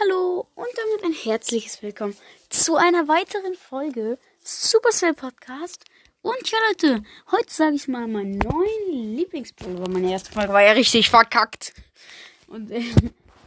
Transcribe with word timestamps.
Hallo 0.00 0.46
und 0.54 0.68
damit 0.76 1.04
ein 1.04 1.12
herzliches 1.12 1.82
Willkommen 1.82 2.16
zu 2.50 2.76
einer 2.76 3.08
weiteren 3.08 3.54
Folge 3.54 4.18
Supercell 4.38 5.12
Podcast. 5.12 5.84
Und 6.22 6.36
ja, 6.48 6.58
Leute, 6.68 7.02
heute 7.32 7.52
sage 7.52 7.74
ich 7.74 7.88
mal 7.88 8.06
meinen 8.06 8.38
neuen 8.38 9.16
Lieblingsbrawler. 9.16 9.88
Meine 9.88 10.12
erste 10.12 10.30
Folge 10.30 10.52
war 10.52 10.62
ja 10.62 10.72
richtig 10.72 11.10
verkackt. 11.10 11.72
Und 12.46 12.70
äh, 12.70 12.84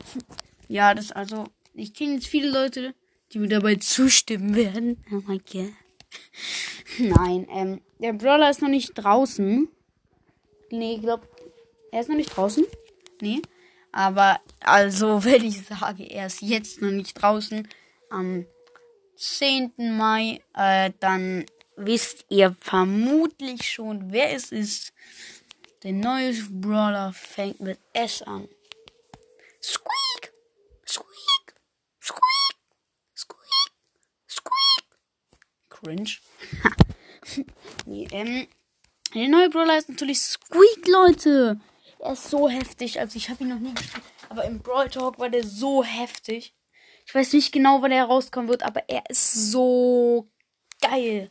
ja, 0.67 0.93
das 0.93 1.13
also, 1.13 1.45
ich 1.73 1.93
kenne 1.93 2.15
jetzt 2.15 2.27
viele 2.27 2.49
Leute, 2.49 2.95
die 3.31 3.39
mir 3.39 3.47
dabei 3.47 3.75
zustimmen 3.75 4.53
werden. 4.53 5.01
Oh 5.09 5.21
mein 5.25 5.41
Gott. 5.49 5.71
Nein, 6.97 7.47
ähm, 7.49 7.81
der 7.99 8.11
Brawler 8.11 8.49
ist 8.49 8.61
noch 8.61 8.67
nicht 8.67 8.93
draußen. 8.95 9.69
Nee, 10.69 10.95
ich 10.95 11.01
glaube, 11.01 11.25
er 11.91 12.01
ist 12.01 12.09
noch 12.09 12.17
nicht 12.17 12.35
draußen. 12.35 12.65
Nee. 13.21 13.41
Aber 13.91 14.39
also, 14.59 15.23
wenn 15.23 15.43
ich 15.43 15.65
sage, 15.65 16.03
er 16.03 16.27
ist 16.27 16.41
jetzt 16.41 16.81
noch 16.81 16.91
nicht 16.91 17.13
draußen, 17.13 17.67
am 18.09 18.45
10. 19.17 19.73
Mai, 19.97 20.41
äh, 20.55 20.91
dann 20.99 21.45
wisst 21.75 22.25
ihr 22.29 22.55
vermutlich 22.59 23.69
schon, 23.69 24.11
wer 24.11 24.33
es 24.33 24.51
ist. 24.51 24.93
Der 25.83 25.93
neue 25.93 26.33
Brawler 26.49 27.13
fängt 27.13 27.59
mit 27.59 27.79
S 27.93 28.21
an. 28.21 28.47
Squeak! 29.63 30.33
Squeak! 30.87 31.55
Squeak! 31.99 32.57
Squeak! 33.15 33.71
Squeak! 34.27 34.85
Cringe. 35.69 36.17
nee, 37.85 38.07
ähm, 38.11 38.47
der 39.13 39.27
neue 39.27 39.49
Brawler 39.49 39.77
ist 39.77 39.89
natürlich 39.89 40.19
Squeak, 40.19 40.87
Leute. 40.87 41.59
Er 42.01 42.13
ist 42.13 42.29
so 42.29 42.49
heftig. 42.49 42.99
Also 42.99 43.17
ich 43.17 43.29
habe 43.29 43.43
ihn 43.43 43.49
noch 43.49 43.59
nie 43.59 43.73
gespielt. 43.73 44.03
Aber 44.29 44.45
im 44.45 44.59
Brawl 44.59 44.89
Talk 44.89 45.19
war 45.19 45.29
der 45.29 45.43
so 45.43 45.83
heftig. 45.83 46.55
Ich 47.05 47.13
weiß 47.13 47.33
nicht 47.33 47.51
genau, 47.51 47.81
wann 47.81 47.91
er 47.91 48.05
rauskommen 48.05 48.49
wird, 48.49 48.63
aber 48.63 48.87
er 48.89 49.03
ist 49.09 49.51
so 49.51 50.27
geil. 50.81 51.29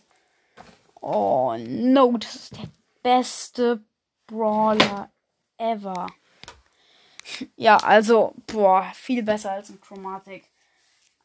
Oh 1.00 1.56
no, 1.58 2.16
das 2.18 2.34
ist 2.34 2.56
der 2.56 2.68
beste 3.02 3.82
Brawler 4.26 5.10
ever. 5.56 6.06
Ja, 7.56 7.76
also, 7.78 8.34
boah, 8.46 8.91
viel 8.94 9.22
besser 9.22 9.52
als 9.52 9.70
ein 9.70 9.80
Chromatic. 9.80 10.44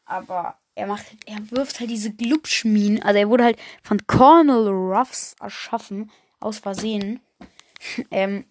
Aber 0.04 0.58
er 0.74 0.86
macht, 0.86 1.06
er 1.26 1.50
wirft 1.50 1.80
halt 1.80 1.90
diese 1.90 2.12
Glubschminen. 2.12 3.02
Also 3.02 3.18
er 3.18 3.28
wurde 3.28 3.44
halt 3.44 3.58
von 3.82 4.06
Cornel 4.06 4.68
Ruffs 4.68 5.34
erschaffen, 5.40 6.10
aus 6.40 6.58
Versehen. 6.58 7.20
ähm, 8.10 8.44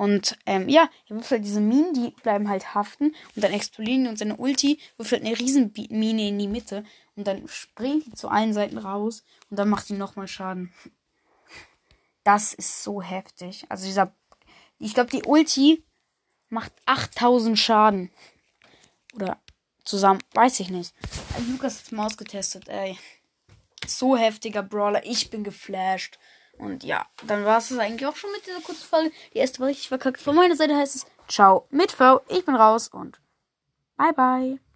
und 0.00 0.38
ähm, 0.46 0.70
ja, 0.70 0.88
er 1.10 1.16
wirft 1.16 1.30
halt 1.30 1.44
diese 1.44 1.60
Minen, 1.60 1.92
die 1.92 2.14
bleiben 2.22 2.48
halt 2.48 2.74
haften 2.74 3.14
und 3.36 3.44
dann 3.44 3.52
explodieren 3.52 4.04
die 4.04 4.08
und 4.08 4.18
seine 4.18 4.38
Ulti 4.38 4.80
wirft 4.96 5.12
halt 5.12 5.26
eine 5.26 5.38
riesen 5.38 5.74
Mine 5.90 6.28
in 6.28 6.38
die 6.38 6.48
Mitte 6.48 6.84
und 7.16 7.26
dann 7.26 7.46
springt 7.48 8.06
die 8.06 8.14
zu 8.14 8.30
allen 8.30 8.54
Seiten 8.54 8.78
raus 8.78 9.22
und 9.50 9.58
dann 9.58 9.68
macht 9.68 9.90
die 9.90 9.92
nochmal 9.92 10.26
Schaden. 10.26 10.72
Das 12.24 12.54
ist 12.54 12.82
so 12.82 13.02
heftig. 13.02 13.66
Also 13.68 13.84
dieser, 13.84 14.14
ich 14.78 14.94
glaube 14.94 15.10
die 15.10 15.24
Ulti 15.24 15.84
macht 16.48 16.72
8000 16.86 17.58
Schaden. 17.58 18.10
Oder 19.12 19.38
zusammen, 19.84 20.22
weiß 20.32 20.60
ich 20.60 20.70
nicht. 20.70 20.94
Lukas 21.46 21.78
hat's 21.78 21.92
mal 21.92 22.06
ausgetestet, 22.06 22.70
ey. 22.70 22.96
So 23.86 24.16
heftiger 24.16 24.62
Brawler, 24.62 25.04
ich 25.04 25.28
bin 25.28 25.44
geflasht. 25.44 26.18
Und 26.60 26.84
ja, 26.84 27.06
dann 27.26 27.44
war 27.44 27.58
es 27.58 27.76
eigentlich 27.76 28.06
auch 28.06 28.16
schon 28.16 28.30
mit 28.32 28.46
dieser 28.46 28.60
kurzen 28.60 28.86
Folge. 28.86 29.12
Die 29.34 29.38
erste 29.38 29.60
war 29.60 29.68
richtig 29.68 29.88
verkackt. 29.88 30.20
Von 30.20 30.36
meiner 30.36 30.56
Seite 30.56 30.76
heißt 30.76 30.94
es 30.94 31.06
Ciao 31.28 31.66
mit 31.70 31.92
V. 31.92 32.20
Ich 32.28 32.44
bin 32.44 32.54
raus 32.54 32.88
und 32.88 33.20
bye 33.96 34.12
bye. 34.12 34.60